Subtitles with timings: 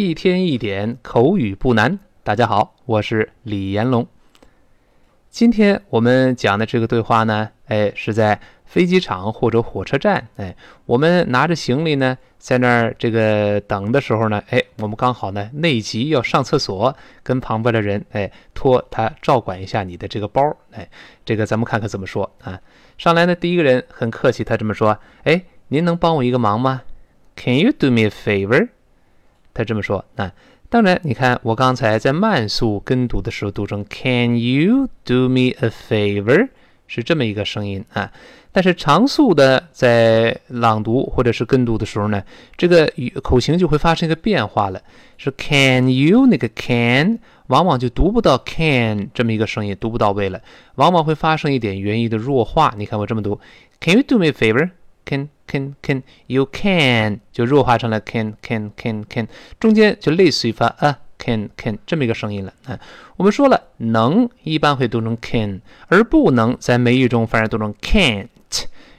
[0.00, 1.98] 一天一点口语不难。
[2.22, 4.06] 大家好，我是李延龙。
[5.28, 10.54] 今天我们讲的这个对话呢，哎，是在飞机场或者火车站，哎，
[10.86, 20.88] 我们拿着行李呢，在那儿这个等的时候呢，哎，我们刚好呢内急要上厕所，跟旁边的人哎托他照管一下你的这个包，哎，
[21.24, 22.60] 这个咱们看看怎么说啊？
[22.98, 26.82] 上来呢，第一个人很客气，他这么说：“哎，您能帮我一个忙吗
[27.34, 28.68] ？Can you do me a favor？”
[29.58, 30.30] 他这么说，那
[30.68, 36.48] 当然，你看我刚才在慢速跟读的时候读成 “Can you do me a favor”
[36.86, 38.12] 是这么一个声音啊，
[38.52, 42.22] 但是长速的在朗读或者是跟读的时候呢，
[42.56, 42.88] 这个
[43.20, 44.80] 口型就会发生一个变化了，
[45.16, 50.40] 是 “Can you” 那个 “Can” 往往就读不到 “Can” 这么一个声音，读不到位了，
[50.76, 52.72] 往往会发生一点元音的弱化。
[52.78, 53.40] 你看我这么读。
[53.80, 54.70] ：“Can you do me a favor？”
[55.07, 59.27] can can can you can 就弱化成了 can can can can，
[59.59, 62.79] 中间就类似于发 a can can 这么一个声音了啊。
[63.17, 68.27] 我们说了，能一般会读成 can，而不能在美语中反而读成 can't。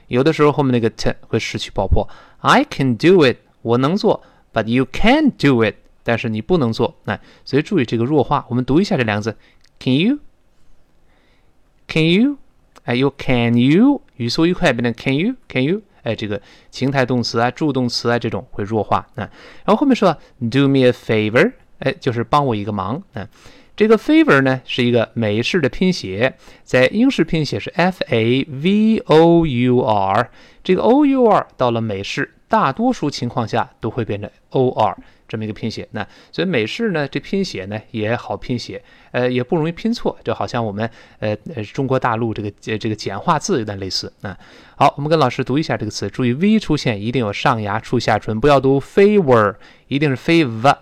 [0.07, 2.07] 有的时候后面那个 t 会失去爆破。
[2.39, 4.21] I can do it，我能做，
[4.53, 6.95] but you can't do it，但是你不能做。
[7.05, 8.45] 那所以注意这个弱化。
[8.49, 9.35] 我们读一下这两个字，
[9.79, 12.37] can you，can you，
[12.83, 15.81] 哎，you can you，语速一快变成 can you，can you。
[16.02, 19.28] 哎，这个情态动词啊、助动词啊，这种会弱化啊。
[19.64, 20.12] 然后后面说
[20.50, 23.28] “do me a favor”，哎，就是帮我一个忙啊。
[23.76, 26.34] 这个 “favor” 呢是一个美式的拼写，
[26.64, 30.30] 在英式拼写是 “f a v o u r”，
[30.62, 34.98] 这个 “o u r” 到了美式，大多数情况下都会变成 “o r”。
[35.30, 44.36] 这么一个拼写，那所以美式呢，这拼写呢也好拼写，呃，也不容易拼错，就好像我们呃呃中国大陆这个这个简化字有点类似啊。
[44.74, 49.54] 好，我们跟老师读一下这个词，注意 v 出现一定有上牙触下唇，不要读 favor，
[49.86, 50.76] 一定是 favor，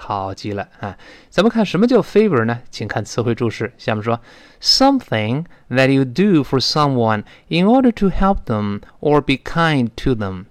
[0.06, 0.96] 好极了啊！
[1.28, 2.60] 咱们看什么叫 favor 呢？
[2.70, 3.72] 请看词汇注释。
[3.76, 4.20] 下面说
[4.62, 10.44] ，something that you do for someone in order to help them or be kind to them，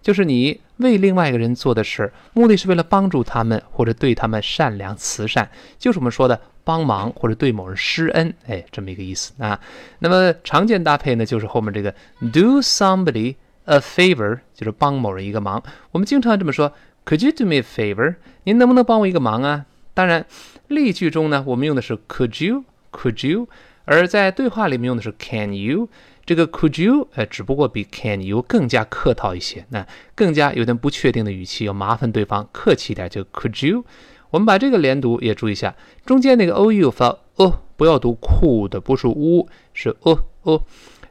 [0.00, 5.46] 就是你为另外一个人做的事，目的是为了帮助他们或者对他们善良慈善，
[5.78, 9.60] 就是我们说的帮忙或者对某人施恩，哎，这么一个意思啊。
[9.98, 11.92] 那么常见搭配呢，就是后面这个
[12.32, 13.34] do somebody
[13.66, 15.62] a favor，就是帮某人一个忙。
[15.90, 16.72] 我们经常这么说。
[17.04, 18.16] Could you do me a favor？
[18.44, 19.66] 您能不能帮我一个忙啊？
[19.94, 20.24] 当然，
[20.68, 23.48] 例句中呢，我们用的是 Could you？Could you？
[23.84, 25.88] 而在对话里面用的是 Can you？
[26.24, 27.08] 这个 Could you？
[27.14, 33.84] 呃，只不过比 Can you 更加客套一些，那更加有点不确定的语气，要麻烦对方客气一点，就 Could you？
[34.30, 35.74] 我们把这个连读也注意一下，
[36.06, 40.64] 中间那个 o u 发 o，不要读 could，不是 u，是 o o，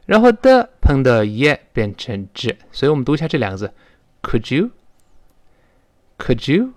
[0.06, 3.70] 然后的碰的也变成 z，所以我们读一下这两个字
[4.22, 4.70] ，Could you
[6.22, 6.74] Could you？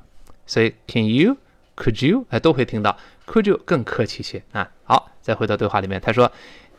[0.48, 2.26] 所以 Can you？Could you？
[2.30, 2.98] 哎，都会听到
[3.28, 4.72] Could you 更客气些啊。
[4.86, 6.32] 好，再回到对话里面，他说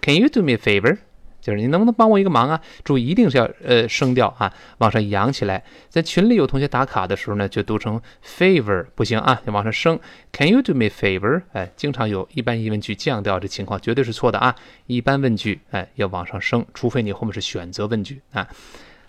[0.02, 0.98] Can you do me a favor？
[1.40, 2.60] 就是你能不能帮我一个忙啊？
[2.82, 5.62] 注意，一定是要呃声调啊往上扬起来。
[5.88, 10.00] 在群里有同学打卡的时候呢，就读成 favor 不行啊，要往上升。
[10.32, 11.42] Can you do me a favor？
[11.52, 14.56] 哎，经常有一般疑问句降调这情况，绝对是错的啊。
[14.86, 18.48] 一般问句哎要往上升，除非你后面是选择问句啊。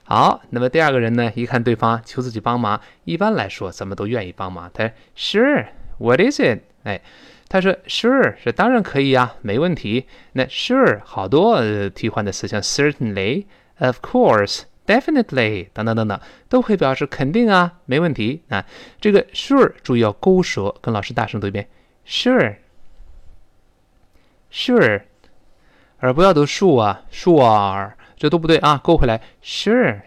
[0.10, 1.30] 好，那么第二个人呢？
[1.36, 4.72] 一看对方求自己帮忙，一般来说咱们都愿意帮忙。
[4.74, 6.60] 他说 Sure，What is it？
[6.84, 7.02] 哎，
[7.50, 10.06] 他说 Sure 是当然可以呀，没问题。
[10.32, 16.18] 那 Sure 好多替换的词，像 Certainly，Of course，Definitely 等等等等，
[16.48, 18.66] 都会表示肯定啊，没问题啊。
[19.02, 21.68] 这个 Sure 注意要勾舌，跟老师大声读一遍
[22.08, 25.02] ，Sure，Sure，
[25.98, 27.92] 而不要读 Sure 啊，Sure。
[28.18, 30.02] 这都不对啊，勾回来，Sure，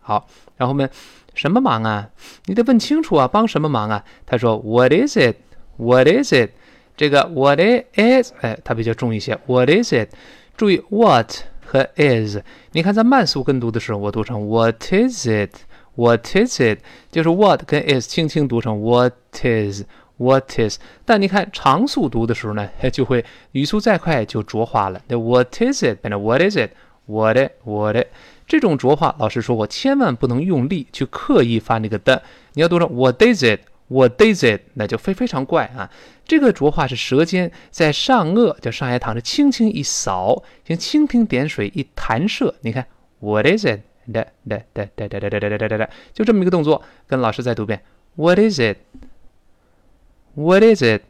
[0.00, 0.88] 好，然后们
[1.34, 2.10] 什么忙啊？
[2.44, 4.04] 你得问清楚啊，帮什么忙啊？
[4.26, 6.50] 他说，What is it？What is it？
[6.96, 8.32] 这个 What it is？
[8.42, 9.38] 哎，它比较重一些。
[9.46, 10.10] What is it？
[10.56, 11.32] 注意 What
[11.64, 12.38] 和 is。
[12.72, 16.80] 你看在慢速跟读的时候，我读成 What is it？What is it？
[17.10, 20.78] 就是 What 跟 is 轻轻读成 What is？What is？
[21.06, 25.00] 但你看长速读的时候呢，就会语速再快就浊化了。
[25.08, 26.02] 那 What is it？
[26.02, 26.72] 变成 What is it？
[27.06, 28.06] 我的我的
[28.46, 32.22] 这种浊化，老师说过，千万不能用力去刻意发那个的，
[32.54, 34.60] 你要读成 What is it？What is it？
[34.74, 35.90] 那就非非常怪啊！
[36.24, 42.54] 这个浊化是舌尖在上颚，叫上牙膛，是轻轻一扫，像蜻蜓点水一弹射。
[42.60, 42.86] 你看
[43.18, 43.80] What is it？
[44.12, 47.82] 哒哒哒哒哒哒哒哒哒哒哒，就这么一个动作，跟老师再读一遍
[48.14, 51.02] What is it？What is it？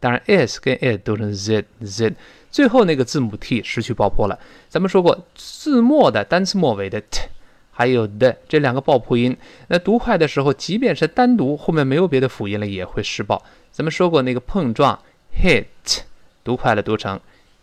[0.00, 2.14] 当然，is 跟 it 读成 z z，
[2.50, 4.38] 最后那个字母 t 失去爆破了。
[4.68, 7.28] 咱们说过，字末的单词末尾的 t，
[7.70, 9.36] 还有的这两个爆破音，
[9.68, 13.42] 那读快的时候，即便是单独后面没有别的辅音了，也会失爆。
[13.70, 15.00] 咱们说过那个碰撞
[15.40, 16.00] hit，
[16.42, 17.20] 读快了读成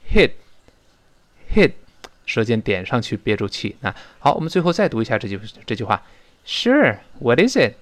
[0.09, 0.31] hit
[1.53, 1.73] hit，
[2.25, 3.75] 舌尖点上去憋住气。
[3.81, 6.01] 那好，我们最后再读一下这句这句话
[6.45, 7.73] ：Sure，what is it？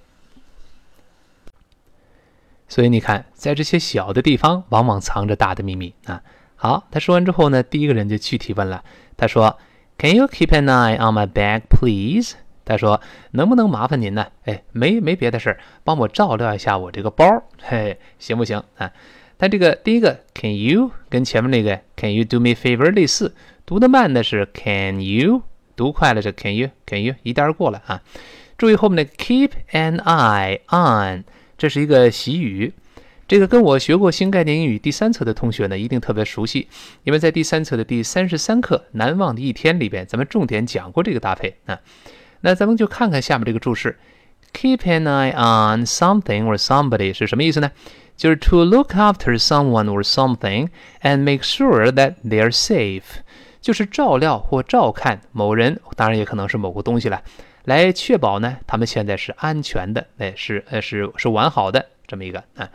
[2.68, 6.20] 所以你看，在这些小的地方，往往藏着大的秘密啊。
[6.56, 8.82] 好，他说完之后呢，第一个人就具体问了，
[9.16, 9.58] 他说
[9.98, 12.32] ：“Can you keep an eye on my bag, please？”
[12.64, 13.00] 他说
[13.32, 14.26] ：“能不能麻烦您呢？
[14.44, 17.24] 哎，没没别的事儿，帮我照料一下我这个包，
[17.62, 18.90] 嘿，行不行啊？”
[19.38, 23.34] 他这个第一个 “Can you” 跟前面那个 “Can you do me favor” 类似，
[23.66, 25.42] 读得慢的是 “Can you”，
[25.76, 28.02] 读快了是 “Can you”，“Can you” 一带而过了啊。
[28.56, 31.24] 注意后面的 “keep an eye on”。
[31.58, 32.72] 这是一个习语，
[33.28, 36.68] 这个跟我学过新概念英语第三册的同学呢，一定特别熟悉，
[37.02, 41.80] 因为在第三册的第三十三课《难忘的一天》里边，咱们重点讲过这个搭配啊。
[42.42, 43.98] 那咱们就看看下面这个注释
[44.52, 47.72] ：keep an eye on something or somebody 是什么意思呢？
[48.16, 50.68] 就是 to look after someone or something
[51.02, 53.02] and make sure that they are safe，
[53.60, 57.20] 就是照料或照看某人，当然也可能是某个东西了。
[57.64, 62.70] 来确保呢，他们现在是安全的，哎，是呃是是完好的这么一个啊，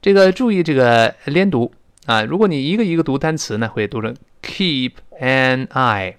[0.00, 1.72] 这个注意这个连读
[2.06, 6.14] 啊，如果你一个一个读单词呢，会读成 keep an eye，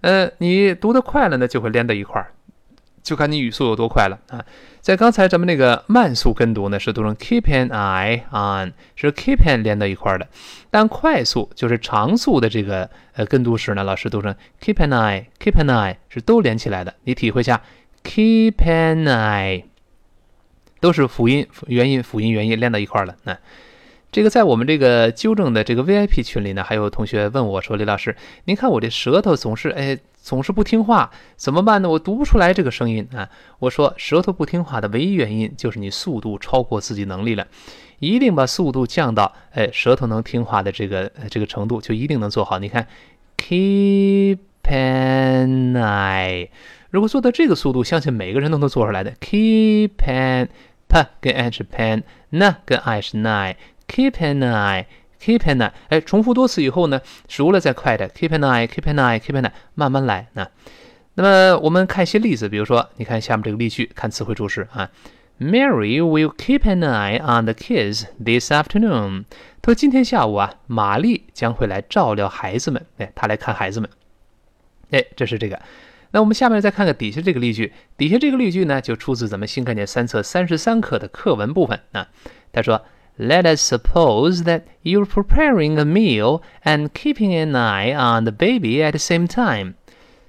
[0.00, 2.32] 呃，你读得快了呢，就会连到一块儿。
[3.02, 4.44] 就看你语速有多快了啊！
[4.82, 10.28] 在刚才咱们那个慢速跟读呢，是读成 keep an eye on，是 keep an 连到一块儿的。
[10.70, 16.94] 但快速就是长速的这个呃跟读时呢，老师读成 keep an eye，keep an eye 是都连起来的。
[17.04, 17.62] 你体会一下
[18.04, 19.64] ，keep an eye
[20.80, 23.14] 都是辅音元音辅音元音连到一块儿了。
[23.24, 23.38] 那
[24.10, 28.16] 这个在我们这个纠正的这个 VIP 群里呢，还有同学问我说：“李老师，
[28.46, 31.88] 您看我这舌头总是哎。”总是不听话，怎么办呢？
[31.88, 33.26] 我读不出来这个声音啊！
[33.58, 37.46] 我说，舌头不听话的唯一原因就是你速度超过自己能力了，
[38.00, 42.58] 一定把速度降到哎舌头能听话的这个这个程度，就一定能做好。
[42.58, 42.86] 你看
[43.38, 46.50] ，keep an eye，
[46.90, 49.12] 如果做到这个速度，相信每个人都能做出来的。
[49.12, 50.48] keep an
[50.90, 54.86] p 跟 n 是 pen，n 跟 i 是 nine，keep an eye。
[55.22, 56.98] Keep an eye，哎，重复多次以后呢，
[57.28, 58.08] 熟了再快的。
[58.08, 60.48] Keep an eye，keep an eye，keep an eye，慢慢来啊。
[61.12, 64.88] 那么我们看一些例子，比如说，你看下面这个例句，看词汇注释啊。
[65.38, 69.24] Mary will keep an eye on the kids this afternoon。
[69.60, 72.86] 他说今天下午啊，玛丽将会来照料孩子们。
[72.96, 73.90] 哎，她来看孩子们。
[74.90, 75.60] 哎，这是这个。
[76.12, 77.72] 那我们下面再看看底下这个例句。
[77.96, 82.08] 底下这个例句呢，就出自咱们新概念三册三十三课的课文部分啊。
[82.52, 82.82] 他说。
[83.18, 88.92] Let us suppose that you're preparing a meal and keeping an eye on the baby at
[88.92, 89.74] the same time。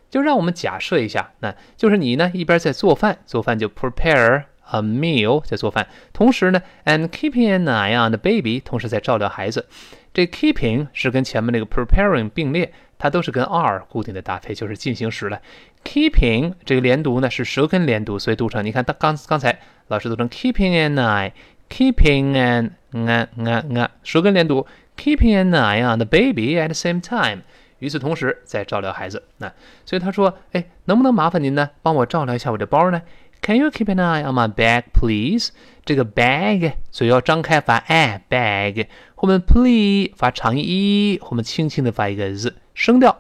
[0.10, 9.70] 就让我们假设一下，那就是你呢一边在做饭，做饭就 prepare a meal 在做饭，同时呢 and keeping an eye on the baby，同时在照料孩子。
[10.14, 15.42] 这 keeping 是跟前面那个 preparing 并列，它都是跟 are 固定的搭配，就是进行时了。
[15.84, 21.32] Keeping 这个连读呢是舌根连读，所以读成你看，刚刚才老师读成 keeping an eye。
[21.72, 27.44] keeping an nga nga nga 舌根连读，keeping an eye on the baby at the same time。
[27.80, 29.24] 与此同时，在照料孩子。
[29.38, 29.50] 那
[29.86, 33.02] 所以他说，哎，能不能麻烦您呢，帮我照料一下我的包呢
[33.42, 35.52] ？Can you keep an eye on my bag, please？
[35.86, 43.18] 这个 bag 嘴要张开发 a bag，后面 please 发长音 e，后面轻轻的发一个 z 声调。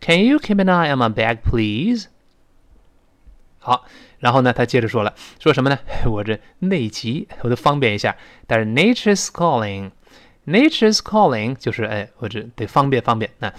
[0.00, 2.06] Can you keep an eye on my bag, please？
[3.58, 3.86] 好。
[4.18, 5.78] 然后呢，他接着说了，说什么呢？
[6.04, 8.14] 我这内急，我得方便一下。
[8.46, 13.30] 但是 nature's calling，nature's calling 就是哎，我这得方便方便。
[13.38, 13.50] 那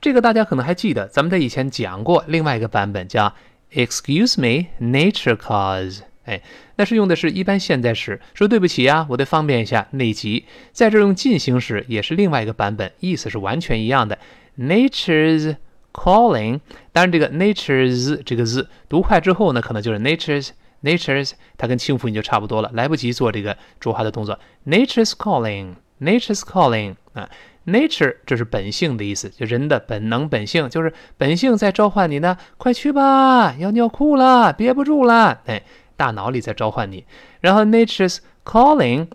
[0.00, 3.34] 这个大家可能还记得，咱们在以前讲过另外一个版本，叫
[3.72, 6.02] Excuse me，nature calls。
[6.24, 6.40] 哎，
[6.76, 10.44] 那是用的是一般现在时，说对不起呀，我得方便一下，内急。
[10.70, 14.16] 在这用进行时，也是另外一个版本，意思是完全一样的。
[14.56, 15.56] nature's
[15.96, 16.60] Calling，
[16.92, 20.50] 当然这个 nature's 这个字读快之后呢，可能就是 nature's
[20.82, 24.38] nature's，它跟清辅音就差不多了，来不及做这个浊化的动作。
[24.66, 27.30] Nature's calling，nature's calling 啊
[27.64, 35.62] ，nature 这是本性的意思，就人的本能本性，就是本性在召唤你呢，快去吧，要尿裤了，憋不住了，哎，
[35.96, 37.06] 大脑里在召唤你。
[37.40, 39.08] 然后 nature's calling，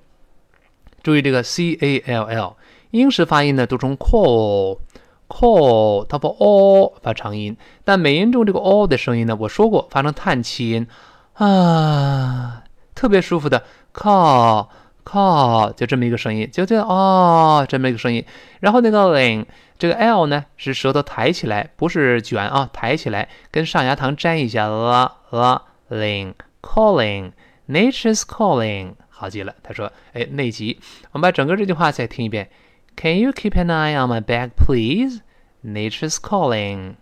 [1.04, 2.58] 注意这个 c a l l，
[2.90, 4.80] 英式发音呢读成 call。
[5.32, 10.86] call，它把 o 发长音，但美音中这个 o 的声音呢，我说过发成叹气音
[11.36, 14.68] 啊，特别舒服的 call
[15.06, 18.26] call，就这么一个声音，就这哦，这么一个声音。
[18.60, 19.46] 然后那个 ling，
[19.80, 24.68] 这个 l 呢是舌头抬起来，不是卷啊，抬起来，跟上牙膛粘一下。
[24.68, 27.32] 呃呃，ling calling
[27.68, 29.56] nature's calling，好极了。
[29.64, 30.80] 他说，哎，内急。
[31.14, 32.50] 我们把整个这句话再听一遍。
[32.97, 35.21] Can you keep an eye on my back, please?
[35.63, 36.97] Nature's calling.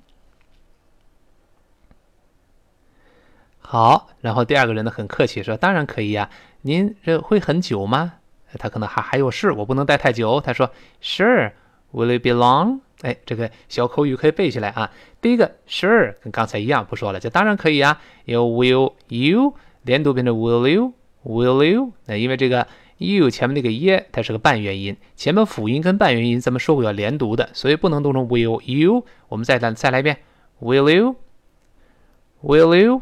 [3.60, 6.30] 好，然后第二个人呢很客气说：“当然可以呀，
[6.62, 8.14] 您这会很久吗？”
[8.58, 10.40] 他可能还还有事，我不能待太久。
[10.40, 10.70] 他说：“
[11.02, 11.52] Sure,
[11.92, 14.90] will it be long？” 哎，这个小口语可以背起来啊。
[15.20, 18.00] 第一个 “sure” 跟刚才一样，不说了，就当然可以啊。
[18.26, 21.92] 有 will you 连读变成 will you，will you？
[22.06, 22.66] 那因为这个
[22.99, 29.05] you 前面那个 e 它是个半元音，前面辅音跟半元音咱们说过要连读的，所以不能读成 will you。
[29.27, 30.19] 我们再来再来一遍
[30.61, 30.93] ：Will
[32.41, 33.01] you？Will you？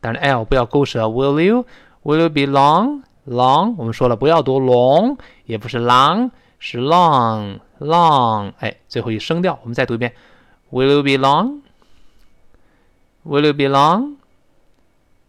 [0.00, 1.04] 当然，l 不要勾舌。
[1.06, 1.66] Will you?
[2.02, 3.02] Will you be long?
[3.26, 8.52] Long，我们说了不要读 long，也不是 long，是 long long。
[8.58, 10.12] 哎，最后一声调，我们再读一遍。
[10.72, 11.60] Will you be long?
[13.24, 14.16] Will you be long?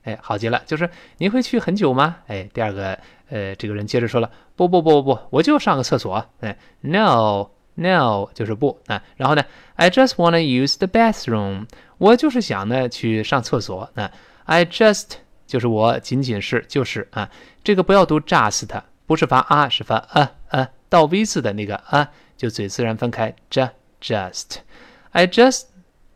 [0.06, 0.90] 哎，好极了，就是
[1.20, 2.18] 您会去很久吗？
[2.26, 2.98] 哎，第二个，
[3.34, 6.24] 呃，这个人接着说了，不不不不不，我就上个厕所。
[6.42, 9.02] 哎，No no，就是不啊。
[9.18, 11.66] 然后呢，I just wanna use the bathroom，
[11.98, 13.90] 我就是想呢去上厕所。
[13.96, 14.12] 那
[14.46, 15.14] I just
[15.48, 17.28] 就是我仅仅是就是啊，
[17.64, 18.68] 这个不要读 just，
[19.08, 23.34] 不是发啊，是发啊啊，倒 V 字的那个啊，就嘴自然分开。
[23.50, 24.58] just just
[25.10, 25.64] I just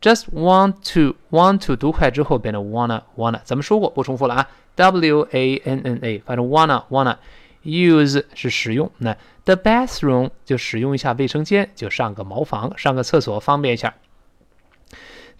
[0.00, 4.48] just want to want to 读快之后变成 wanna wanna，咱们说过不重复了啊。
[4.76, 7.16] W A N N A，反正 wanna wanna
[7.62, 13.94] use 是使用，那 the bathroom 就使用一下卫生间，就上个茅房，上个厕所方便一下。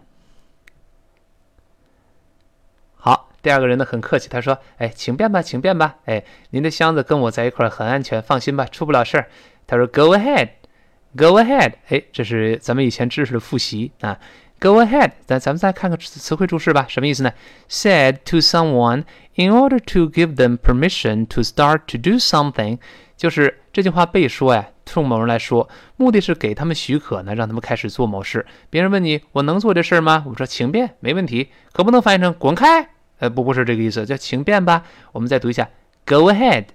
[3.41, 5.97] 第二个人呢很客气，他说：“哎，请便吧，请便吧。
[6.05, 9.27] 哎，您的箱子跟我在一块儿很安全，放心吧，出不了事儿。”
[9.67, 10.49] 他说：“Go ahead,
[11.15, 14.19] go ahead。”哎，这是咱们以前知识的复习啊。
[14.59, 17.31] Go ahead，咱咱们再看看词汇注释吧，什么意思呢？
[17.69, 19.03] Said to someone
[19.35, 22.79] in order to give them permission to start to do something，
[23.15, 28.44] 就是这句话被说呀， 冲某人来说，目的是给他们许可呢，让他们开始做某事。
[28.68, 32.90] 别人问你：“我能做这事吗？”我说：“请便，没问题。”可不能翻译成“滚开”。
[33.20, 34.84] 呃，不，不是这个意思，叫请便吧。
[35.12, 35.70] 我们再读一下
[36.04, 36.66] ，Go ahead，Go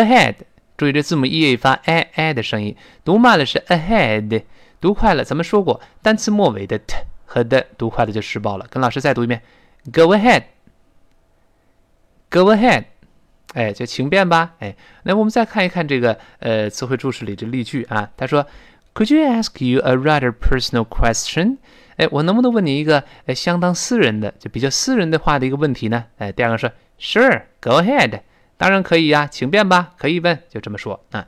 [0.00, 0.36] ahead。
[0.76, 4.44] 注意这字母 e 发 a a 的声音，读慢了是 ahead，
[4.80, 6.96] 读快了，咱们说过，单词末尾的 t
[7.26, 8.66] 和的读快了就失爆了。
[8.70, 9.42] 跟老师再读一遍
[9.92, 10.50] ，Go ahead，Go
[12.54, 12.91] ahead。
[13.52, 14.54] 哎，就请便吧。
[14.60, 18.46] 哎，那我们再看一看这个呃词汇注释里这例句啊，他说
[18.94, 21.58] ，Could you ask you a rather personal question？
[21.96, 26.06] 哎，我能不能问你一个呃相当私人的，就比较私人的话的一个问题呢？
[26.18, 28.20] 哎，第二个说，Sure，Go ahead，
[28.56, 31.26] 当然可以呀，请便吧，可以问，就这么说啊。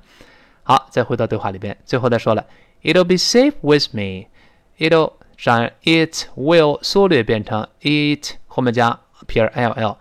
[0.62, 2.47] 好，再回到对话里边，最后再说了
[2.83, 9.99] ，It'll be safe with me，It'll 让 it will 缩略变成 it 后面加撇 l l，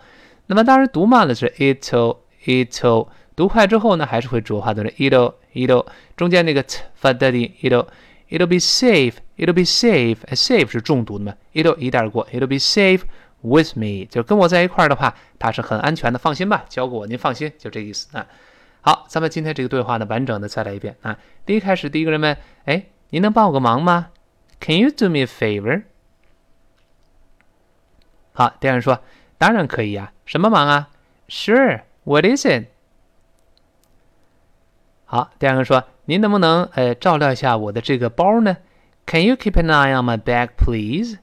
[0.47, 5.85] 那么当然读慢了是 it'll，it'll，读快之后呢，还是会浊化成 it'll，it'll，
[6.15, 7.87] 中间那个 t 发的音，it'll。
[8.29, 9.15] It'll be safe.
[9.37, 10.17] It'll be safe.
[10.31, 12.25] Safe 是重读的嘛？It'll 一带而过。
[12.33, 13.01] It'll be safe
[13.41, 18.25] with me，就跟我在一块儿的话，它是很安全的，放心吧，交给我，您放心，就这个意思啊。
[18.81, 21.19] 好，咱们今天这个对话呢，完整的再来一遍啊。
[21.45, 22.35] 第一开始，第一个人问：
[22.65, 24.07] 哎，您能帮我个忙吗
[24.59, 25.83] ？Can you do me a favor？
[28.31, 28.99] 好，第二人说：
[29.42, 30.90] 当然可以呀，什么忙啊？
[31.28, 31.82] Sure.
[32.04, 32.66] What is it？
[35.04, 35.84] 好，第二个说。
[36.10, 38.56] 您能不能呃照料一下我的这个包呢？
[39.04, 41.18] Can you keep an eye on my bag, please？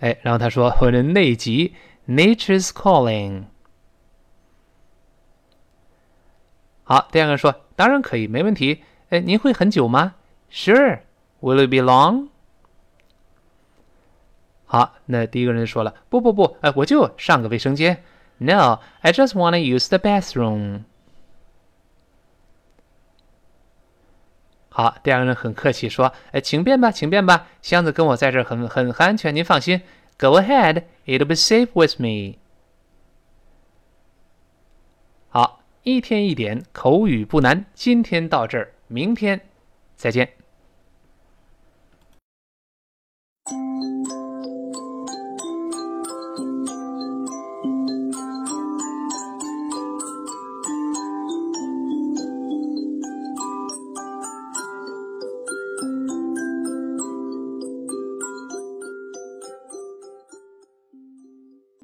[0.00, 1.76] 哎，然后他说我的内急，
[2.08, 3.44] Nature's calling。
[6.82, 8.82] 好，第二个说当然可以，没问题。
[9.10, 10.16] 哎，您会很久吗？
[10.50, 11.02] Sure.
[11.40, 12.30] Will it be long？
[14.75, 18.03] 好，那第一个人说了，不不不，哎，我就上个卫生间。
[18.39, 20.81] No, I just wanna use the bathroom.
[24.67, 29.81] 好，第二个人很客气说：“哎，请便吧，请便吧，箱子跟我在这儿很很很安全，您放心。
[30.17, 32.37] Go ahead, it'll be safe with me。”
[35.31, 39.39] 好，一天一点口语不难，今天到这儿，明天
[39.95, 40.34] 再见。